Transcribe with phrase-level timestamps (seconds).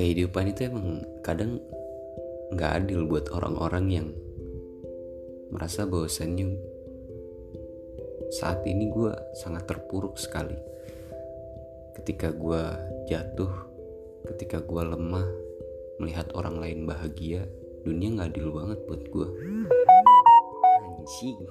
[0.00, 1.60] kehidupan itu emang kadang
[2.56, 4.08] nggak adil buat orang-orang yang
[5.52, 6.56] merasa bahwasannya
[8.32, 10.56] saat ini gue sangat terpuruk sekali.
[12.00, 12.62] Ketika gue
[13.12, 13.52] jatuh
[14.24, 15.28] ketika gue lemah
[16.00, 17.44] melihat orang lain bahagia
[17.84, 19.28] dunia nggak adil banget buat gue
[20.96, 21.44] anjing.